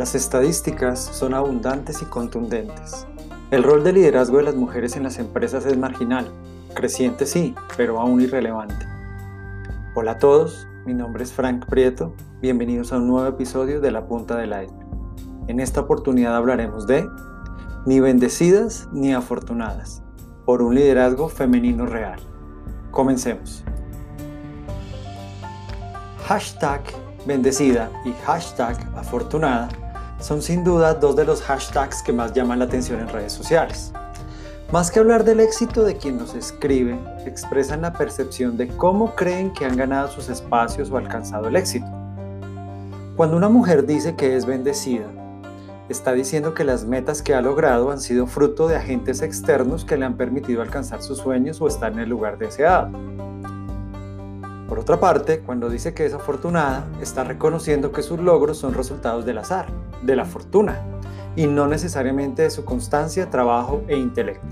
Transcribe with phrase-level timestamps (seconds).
[0.00, 3.06] Las estadísticas son abundantes y contundentes.
[3.50, 6.32] El rol de liderazgo de las mujeres en las empresas es marginal,
[6.72, 8.86] creciente sí, pero aún irrelevante.
[9.94, 14.06] Hola a todos, mi nombre es Frank Prieto, bienvenidos a un nuevo episodio de La
[14.06, 14.72] Punta del Aire.
[15.48, 17.06] En esta oportunidad hablaremos de
[17.84, 20.02] ni bendecidas ni afortunadas,
[20.46, 22.20] por un liderazgo femenino real.
[22.90, 23.64] Comencemos.
[26.24, 26.84] Hashtag
[27.26, 29.68] bendecida y hashtag afortunada
[30.20, 33.92] son sin duda dos de los hashtags que más llaman la atención en redes sociales.
[34.72, 36.96] Más que hablar del éxito de quien nos escribe,
[37.26, 41.86] expresan la percepción de cómo creen que han ganado sus espacios o alcanzado el éxito.
[43.16, 45.06] Cuando una mujer dice que es bendecida,
[45.88, 49.96] está diciendo que las metas que ha logrado han sido fruto de agentes externos que
[49.96, 52.90] le han permitido alcanzar sus sueños o estar en el lugar deseado.
[54.68, 59.24] Por otra parte, cuando dice que es afortunada, está reconociendo que sus logros son resultados
[59.24, 59.66] del azar,
[60.02, 60.80] de la fortuna,
[61.36, 64.46] y no necesariamente de su constancia, trabajo e intelecto.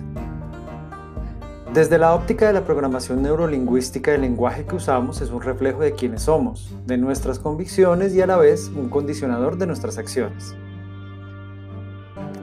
[1.72, 5.92] Desde la óptica de la programación neurolingüística, el lenguaje que usamos es un reflejo de
[5.92, 10.56] quiénes somos, de nuestras convicciones y a la vez un condicionador de nuestras acciones.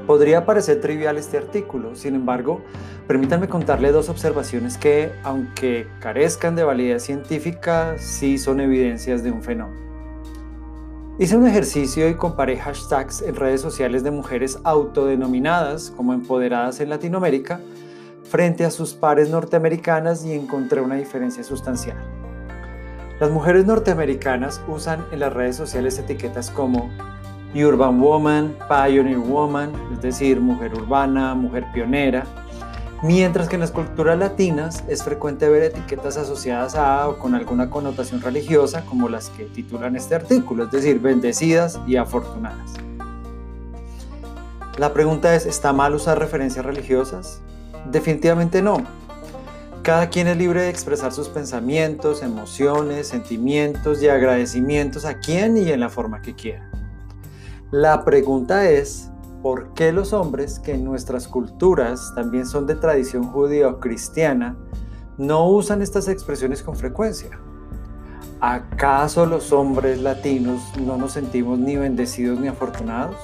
[0.06, 2.62] Podría parecer trivial este artículo, sin embargo,
[3.08, 9.42] permítanme contarle dos observaciones que, aunque carezcan de validez científica, sí son evidencias de un
[9.42, 9.85] fenómeno.
[11.18, 16.90] Hice un ejercicio y comparé hashtags en redes sociales de mujeres autodenominadas como empoderadas en
[16.90, 17.62] Latinoamérica
[18.26, 21.96] frente a sus pares norteamericanas y encontré una diferencia sustancial.
[23.18, 26.90] Las mujeres norteamericanas usan en las redes sociales etiquetas como
[27.56, 32.26] Urban Woman, Pioneer Woman, es decir, mujer urbana, mujer pionera,
[33.04, 37.70] mientras que en las culturas latinas es frecuente ver etiquetas asociadas a o con alguna
[37.70, 42.74] connotación religiosa como las que titulan este artículo, es decir, bendecidas y afortunadas.
[44.78, 47.42] La pregunta es, ¿está mal usar referencias religiosas?
[47.92, 48.84] Definitivamente no.
[49.84, 55.72] Cada quien es libre de expresar sus pensamientos, emociones, sentimientos y agradecimientos a quien y
[55.72, 56.70] en la forma que quiera.
[57.72, 59.12] La pregunta es,
[59.46, 64.58] ¿por qué los hombres, que en nuestras culturas también son de tradición judía o cristiana,
[65.20, 67.30] no usan estas expresiones con frecuencia?
[68.42, 73.18] ¿Acaso los hombres latinos no nos sentimos ni bendecidos ni afortunados?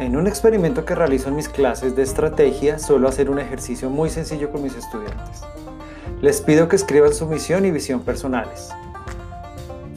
[0.00, 4.10] En un experimento que realizo en mis clases de estrategia, suelo hacer un ejercicio muy
[4.10, 5.42] sencillo con mis estudiantes.
[6.20, 8.72] Les pido que escriban su misión y visión personales.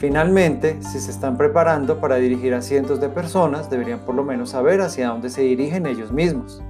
[0.02, 4.50] Finalmente, si se están preparando para dirigir a cientos de personas, deberían por lo menos
[4.50, 6.64] saber hacia dónde se dirigen ellos mismos.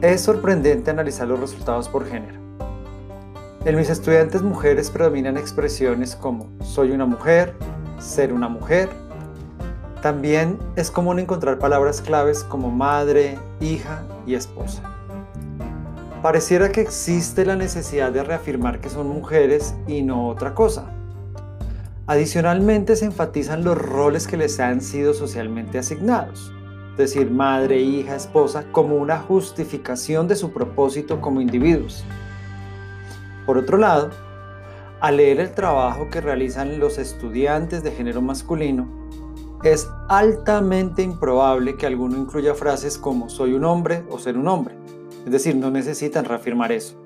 [0.00, 2.40] Es sorprendente analizar los resultados por género.
[3.66, 7.52] En mis estudiantes mujeres predominan expresiones como soy una mujer,
[7.98, 8.88] ser una mujer.
[10.00, 14.82] También es común encontrar palabras claves como madre, hija y esposa.
[16.22, 20.90] Pareciera que existe la necesidad de reafirmar que son mujeres y no otra cosa.
[22.08, 26.52] Adicionalmente se enfatizan los roles que les han sido socialmente asignados,
[26.92, 32.04] es decir, madre, hija, esposa, como una justificación de su propósito como individuos.
[33.46, 34.10] Por otro lado,
[35.00, 38.88] al leer el trabajo que realizan los estudiantes de género masculino,
[39.62, 44.74] es altamente improbable que alguno incluya frases como soy un hombre o ser un hombre.
[45.24, 46.96] Es decir, no necesitan reafirmar eso.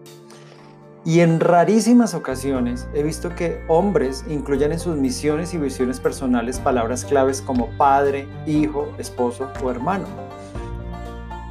[1.07, 6.59] Y en rarísimas ocasiones he visto que hombres incluyan en sus misiones y visiones personales
[6.59, 10.07] palabras claves como padre, hijo, esposo o hermano.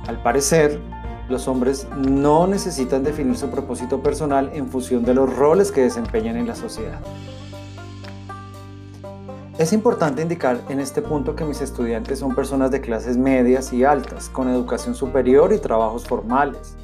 [0.07, 0.81] Al parecer,
[1.29, 6.35] los hombres no necesitan definir su propósito personal en función de los roles que desempeñan
[6.35, 6.99] en la sociedad.
[9.57, 13.85] Es importante indicar en este punto que mis estudiantes son personas de clases medias y
[13.85, 16.75] altas, con educación superior y trabajos formales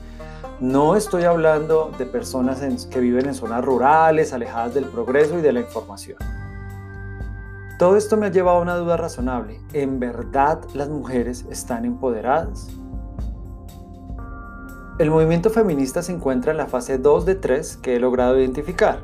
[0.62, 5.52] no estoy hablando de personas que viven en zonas rurales, alejadas del progreso y de
[5.52, 6.20] la información.
[7.80, 9.59] Todo esto me ha llevado a una duda razonable.
[9.74, 12.70] ¿En verdad las mujeres están empoderadas?
[15.00, 19.00] El movimiento feminista se encuentra en la fase 2 de 3 que he logrado identificar.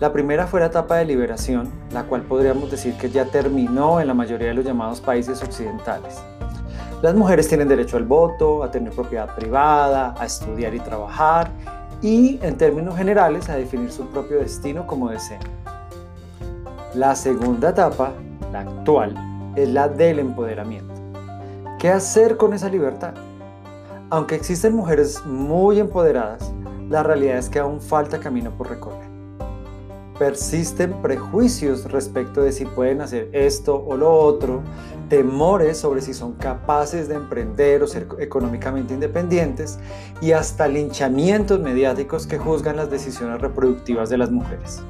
[0.00, 4.08] La primera fue la etapa de liberación, la cual podríamos decir que ya terminó en
[4.08, 6.20] la mayoría de los llamados países occidentales.
[7.02, 11.50] Las mujeres tienen derecho al voto, a tener propiedad privada, a estudiar y trabajar
[12.00, 15.40] y, en términos generales, a definir su propio destino como deseen.
[16.94, 18.12] La segunda etapa,
[18.52, 19.16] la actual,
[19.56, 20.94] es la del empoderamiento.
[21.80, 23.14] ¿Qué hacer con esa libertad?
[24.08, 26.52] Aunque existen mujeres muy empoderadas,
[26.88, 29.11] la realidad es que aún falta camino por recorrer.
[30.18, 34.62] Persisten prejuicios respecto de si pueden hacer esto o lo otro,
[35.08, 39.78] temores sobre si son capaces de emprender o ser económicamente independientes
[40.20, 44.82] y hasta linchamientos mediáticos que juzgan las decisiones reproductivas de las mujeres.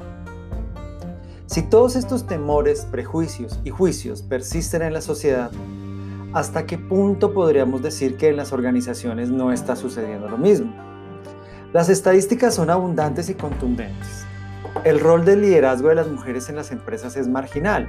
[1.45, 5.51] Si todos estos temores, prejuicios y juicios persisten en la sociedad,
[6.33, 10.73] ¿hasta qué punto podríamos decir que en las organizaciones no está sucediendo lo mismo?
[11.73, 14.25] Las estadísticas son abundantes y contundentes.
[14.83, 17.87] El rol del liderazgo de las mujeres en las empresas es marginal,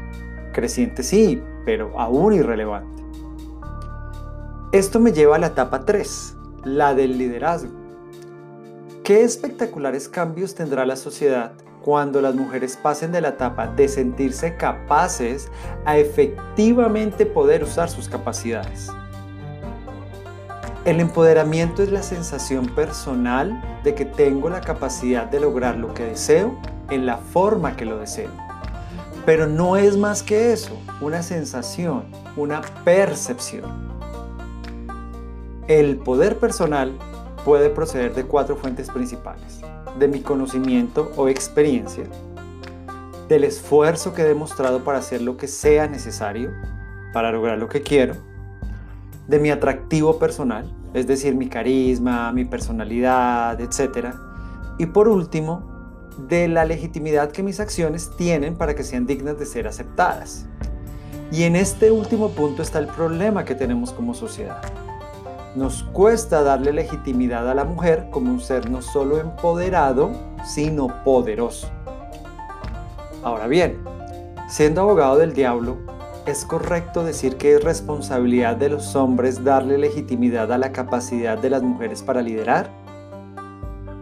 [0.52, 3.02] creciente sí, pero aún irrelevante.
[4.72, 7.72] Esto me lleva a la etapa 3, la del liderazgo.
[9.04, 14.56] ¿Qué espectaculares cambios tendrá la sociedad cuando las mujeres pasen de la etapa de sentirse
[14.56, 15.50] capaces
[15.84, 18.90] a efectivamente poder usar sus capacidades?
[20.84, 26.04] El empoderamiento es la sensación personal de que tengo la capacidad de lograr lo que
[26.04, 26.58] deseo
[26.90, 28.28] en la forma que lo deseo.
[29.24, 32.04] Pero no es más que eso, una sensación,
[32.36, 33.94] una percepción.
[35.68, 36.92] El poder personal
[37.46, 39.62] puede proceder de cuatro fuentes principales.
[39.98, 42.04] De mi conocimiento o experiencia,
[43.26, 46.52] del esfuerzo que he demostrado para hacer lo que sea necesario
[47.14, 48.16] para lograr lo que quiero,
[49.26, 54.14] de mi atractivo personal, es decir, mi carisma, mi personalidad, etc.
[54.78, 55.74] Y por último,
[56.28, 60.46] de la legitimidad que mis acciones tienen para que sean dignas de ser aceptadas.
[61.32, 64.62] Y en este último punto está el problema que tenemos como sociedad.
[65.56, 70.12] Nos cuesta darle legitimidad a la mujer como un ser no solo empoderado,
[70.44, 71.68] sino poderoso.
[73.22, 73.78] Ahora bien,
[74.48, 75.78] siendo abogado del diablo,
[76.26, 81.50] ¿es correcto decir que es responsabilidad de los hombres darle legitimidad a la capacidad de
[81.50, 82.84] las mujeres para liderar?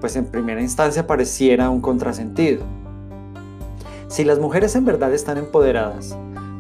[0.03, 2.65] pues en primera instancia pareciera un contrasentido.
[4.09, 6.19] Si las mujeres en verdad están empoderadas,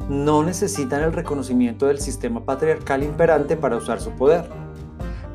[0.08, 4.44] no necesitan el reconocimiento del sistema patriarcal imperante para usar su poder.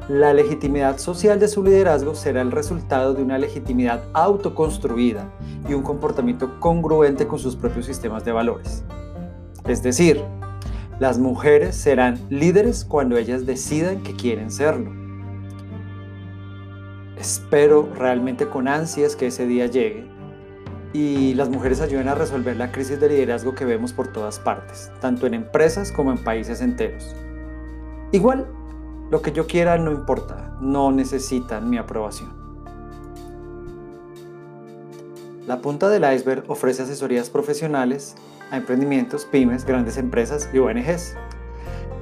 [0.08, 5.30] La legitimidad social de su liderazgo será el resultado de una legitimidad autoconstruida
[5.68, 8.86] y un comportamiento congruente con sus propios sistemas de valores.
[9.68, 10.24] Es decir,
[11.00, 15.08] las mujeres serán líderes cuando ellas decidan que quieren serlo
[17.20, 20.08] Espero realmente con ansias que ese día llegue
[20.94, 24.92] y las mujeres ayuden a resolver la crisis de liderazgo que vemos por todas partes,
[25.02, 27.16] tanto en empresas como en países enteros.
[28.12, 28.48] Igual,
[29.10, 32.32] lo que yo quiera no importa, no necesitan mi aprobación.
[35.48, 38.16] La punta del iceberg ofrece asesorías profesionales
[38.52, 41.16] a emprendimientos, pymes, grandes empresas y ONGs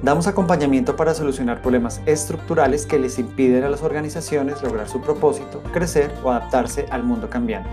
[0.02, 5.62] Damos acompañamiento para solucionar problemas estructurales que les impiden a las organizaciones lograr su propósito,
[5.72, 7.70] crecer o adaptarse al mundo cambiante.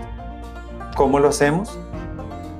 [0.96, 1.78] ¿Cómo lo hacemos?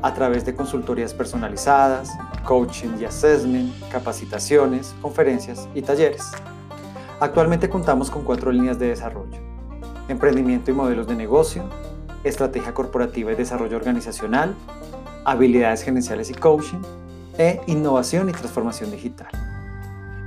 [0.02, 2.10] A través de consultorías personalizadas,
[2.44, 6.30] coaching y assessment, capacitaciones, conferencias y talleres.
[7.18, 9.38] Actualmente contamos con cuatro líneas de desarrollo.
[10.08, 11.64] Emprendimiento y modelos de negocio,
[12.22, 14.54] estrategia corporativa y desarrollo organizacional,
[15.24, 16.80] habilidades gerenciales y coaching,
[17.38, 19.28] e innovación y transformación digital.